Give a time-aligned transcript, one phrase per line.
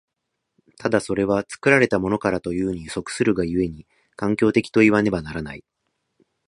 [0.79, 3.85] ただそれは作られたものからというに即するが故に、
[4.15, 5.63] 環境的といわねばならない。